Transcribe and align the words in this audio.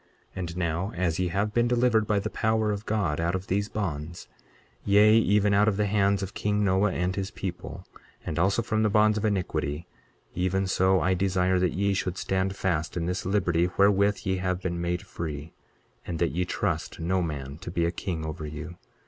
23:13 0.35 0.37
And 0.37 0.57
now 0.57 0.91
as 0.95 1.19
ye 1.19 1.27
have 1.27 1.53
been 1.53 1.67
delivered 1.67 2.07
by 2.07 2.17
the 2.17 2.31
power 2.31 2.71
of 2.71 2.87
God 2.87 3.19
out 3.19 3.35
of 3.35 3.45
these 3.45 3.69
bonds; 3.69 4.27
yea, 4.83 5.13
even 5.13 5.53
out 5.53 5.67
of 5.67 5.77
the 5.77 5.85
hands 5.85 6.23
of 6.23 6.33
king 6.33 6.63
Noah 6.65 6.91
and 6.91 7.15
his 7.15 7.29
people, 7.29 7.85
and 8.25 8.39
also 8.39 8.63
from 8.63 8.81
the 8.81 8.89
bonds 8.89 9.19
of 9.19 9.25
iniquity, 9.25 9.85
even 10.33 10.65
so 10.65 10.99
I 11.01 11.13
desire 11.13 11.59
that 11.59 11.73
ye 11.73 11.93
should 11.93 12.17
stand 12.17 12.55
fast 12.55 12.97
in 12.97 13.05
this 13.05 13.27
liberty 13.27 13.67
wherewith 13.77 14.21
ye 14.25 14.37
have 14.37 14.59
been 14.59 14.81
made 14.81 15.03
free, 15.03 15.53
and 16.03 16.17
that 16.17 16.31
ye 16.31 16.45
trust 16.45 16.99
no 16.99 17.21
man 17.21 17.59
to 17.59 17.69
be 17.69 17.85
a 17.85 17.91
king 17.91 18.25
over 18.25 18.43
you. 18.47 18.77